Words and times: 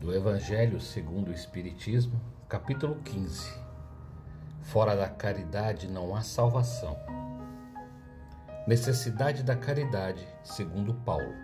do 0.00 0.14
Evangelho 0.14 0.80
segundo 0.80 1.28
o 1.28 1.34
Espiritismo, 1.34 2.20
capítulo 2.48 3.00
15. 3.02 3.52
Fora 4.62 4.94
da 4.94 5.08
caridade 5.08 5.88
não 5.88 6.14
há 6.14 6.20
salvação. 6.20 6.96
Necessidade 8.64 9.42
da 9.42 9.56
caridade, 9.56 10.24
segundo 10.44 10.94
Paulo. 10.94 11.34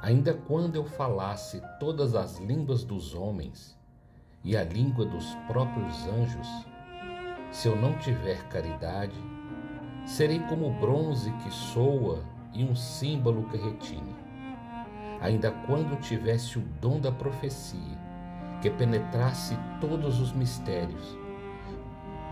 Ainda 0.00 0.32
quando 0.32 0.76
eu 0.76 0.86
falasse 0.86 1.60
todas 1.78 2.14
as 2.14 2.38
línguas 2.38 2.82
dos 2.82 3.14
homens 3.14 3.78
e 4.42 4.56
a 4.56 4.64
língua 4.64 5.04
dos 5.04 5.34
próprios 5.46 6.06
anjos, 6.06 6.48
se 7.52 7.68
eu 7.68 7.76
não 7.76 7.98
tiver 7.98 8.48
caridade, 8.48 9.20
serei 10.06 10.40
como 10.40 10.80
bronze 10.80 11.30
que 11.42 11.50
soa 11.50 12.24
e 12.54 12.64
um 12.64 12.74
símbolo 12.74 13.48
que 13.50 13.58
retine 13.58 14.24
ainda 15.24 15.50
quando 15.66 15.98
tivesse 16.02 16.58
o 16.58 16.62
dom 16.82 17.00
da 17.00 17.10
profecia, 17.10 17.98
que 18.60 18.68
penetrasse 18.68 19.56
todos 19.80 20.20
os 20.20 20.34
mistérios, 20.34 21.18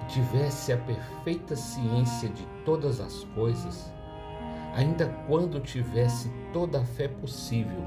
tivesse 0.09 0.75
a 0.75 0.77
perfeita 0.77 1.57
ciência 1.57 2.29
de 2.29 2.47
todas 2.67 3.01
as 3.01 3.25
coisas, 3.35 3.91
ainda 4.75 5.09
quando 5.27 5.59
tivesse 5.59 6.31
toda 6.53 6.83
a 6.83 6.85
fé 6.85 7.09
possível, 7.09 7.83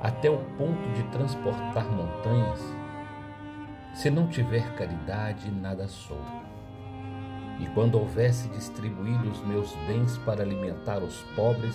até 0.00 0.30
o 0.30 0.38
ponto 0.56 0.88
de 0.94 1.02
transportar 1.10 1.84
montanhas, 1.92 2.60
se 3.92 4.08
não 4.08 4.26
tiver 4.26 4.74
caridade, 4.74 5.50
nada 5.50 5.86
sou. 5.86 6.20
E 7.60 7.66
quando 7.74 7.98
houvesse 7.98 8.48
distribuído 8.48 9.30
os 9.30 9.40
meus 9.44 9.70
bens 9.86 10.16
para 10.24 10.42
alimentar 10.42 11.02
os 11.02 11.22
pobres, 11.34 11.74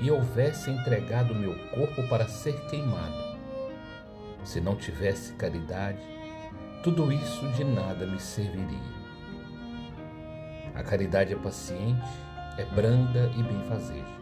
e 0.00 0.10
houvesse 0.10 0.70
entregado 0.70 1.34
meu 1.34 1.54
corpo 1.70 2.02
para 2.08 2.28
ser 2.28 2.54
queimado. 2.66 3.38
Se 4.44 4.60
não 4.60 4.76
tivesse 4.76 5.32
caridade, 5.34 5.98
tudo 6.82 7.12
isso 7.12 7.48
de 7.52 7.64
nada 7.64 8.06
me 8.06 8.20
serviria. 8.20 8.98
A 10.74 10.82
caridade 10.82 11.32
é 11.32 11.36
paciente, 11.36 12.08
é 12.56 12.64
branda 12.64 13.30
e 13.36 13.42
benfazeja. 13.42 14.18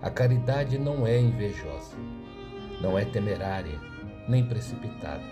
A 0.00 0.10
caridade 0.10 0.78
não 0.78 1.06
é 1.06 1.20
invejosa, 1.20 1.96
não 2.80 2.98
é 2.98 3.04
temerária, 3.04 3.78
nem 4.26 4.44
precipitada. 4.46 5.22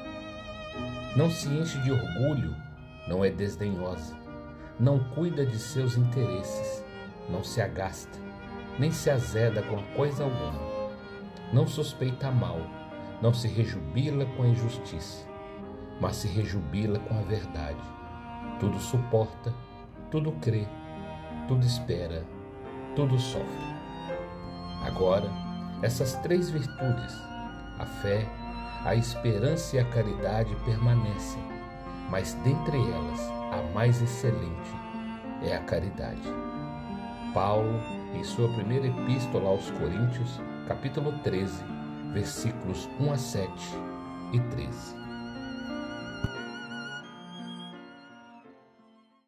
Não 1.16 1.31
se 1.31 1.48
enche 1.48 1.78
de 1.78 1.91
orgulho, 1.91 2.55
não 3.08 3.25
é 3.25 3.31
desdenhosa, 3.31 4.16
não 4.78 4.98
cuida 5.14 5.47
de 5.47 5.58
seus 5.58 5.97
interesses, 5.97 6.84
não 7.31 7.42
se 7.42 7.60
agasta 7.60 8.25
nem 8.78 8.91
se 8.91 9.11
azeda 9.11 9.62
com 9.62 9.83
coisa 9.97 10.25
alguma. 10.25 10.91
Não 11.53 11.67
suspeita 11.67 12.30
mal, 12.30 12.61
não 13.22 13.33
se 13.33 13.47
rejubila 13.48 14.27
com 14.36 14.42
a 14.42 14.48
injustiça, 14.48 15.27
mas 16.00 16.16
se 16.16 16.28
rejubila 16.28 16.98
com 16.98 17.16
a 17.16 17.22
verdade. 17.22 17.81
Tudo 18.58 18.78
suporta, 18.78 19.55
tudo 20.11 20.33
crê, 20.41 20.66
tudo 21.47 21.64
espera, 21.64 22.25
tudo 22.97 23.19
sofre. 23.19 23.75
Agora, 24.84 25.31
essas 25.83 26.14
três 26.16 26.50
virtudes, 26.50 27.14
a 27.78 27.86
fé, 28.03 28.27
a 28.84 28.94
esperança 28.94 29.77
e 29.77 29.78
a 29.78 29.84
caridade 29.84 30.55
permanecem, 30.64 31.42
mas 32.11 32.34
dentre 32.44 32.78
elas 32.78 33.20
a 33.53 33.75
mais 33.75 34.03
excelente 34.03 34.70
é 35.42 35.56
a 35.56 35.61
caridade. 35.61 36.53
Paulo 37.34 37.80
em 38.14 38.22
sua 38.22 38.48
primeira 38.50 38.86
epístola 38.86 39.50
aos 39.50 39.68
Coríntios, 39.72 40.40
capítulo 40.68 41.12
13, 41.24 41.64
versículos 42.12 42.88
1 43.00 43.12
a 43.12 43.18
7 43.18 43.50
e 44.32 44.41
13. 44.41 45.03